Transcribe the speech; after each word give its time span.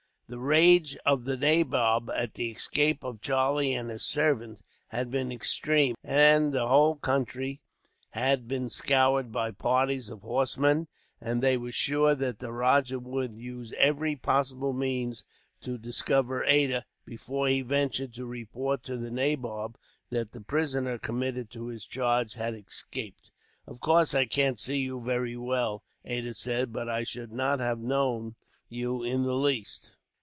The 0.33 0.39
rage 0.39 0.95
of 1.05 1.25
the 1.25 1.35
nabob 1.35 2.09
at 2.09 2.35
the 2.35 2.49
escape 2.51 3.03
of 3.03 3.19
Charlie 3.19 3.73
and 3.73 3.89
his 3.89 4.05
servant 4.05 4.61
had 4.87 5.11
been 5.11 5.29
extreme, 5.29 5.93
and 6.05 6.53
the 6.53 6.69
whole 6.69 6.95
country 6.95 7.59
had 8.11 8.47
been 8.47 8.69
scoured 8.69 9.33
by 9.33 9.51
parties 9.51 10.09
of 10.09 10.21
horsemen; 10.21 10.87
and 11.19 11.43
they 11.43 11.57
were 11.57 11.73
sure 11.73 12.15
that 12.15 12.39
the 12.39 12.53
rajah 12.53 12.99
would 13.01 13.33
use 13.35 13.73
every 13.77 14.15
possible 14.15 14.71
means 14.71 15.25
to 15.59 15.77
discover 15.77 16.45
Ada, 16.45 16.85
before 17.03 17.49
he 17.49 17.59
ventured 17.61 18.13
to 18.13 18.25
report 18.25 18.83
to 18.83 18.95
the 18.95 19.11
nabob 19.11 19.75
that 20.11 20.31
the 20.31 20.39
prisoner 20.39 20.97
committed 20.97 21.49
to 21.51 21.65
his 21.67 21.85
charge 21.85 22.35
had 22.35 22.53
escaped. 22.55 23.31
"Of 23.67 23.81
course, 23.81 24.15
I 24.15 24.27
can't 24.27 24.57
see 24.57 24.77
you 24.79 25.01
very 25.01 25.35
well," 25.35 25.83
Ada 26.05 26.33
said, 26.35 26.71
"but 26.71 26.87
I 26.87 27.03
should 27.03 27.33
not 27.33 27.59
have 27.59 27.79
known 27.81 28.35
you, 28.69 29.03
in 29.03 29.23
the 29.23 29.33
least." 29.35 29.97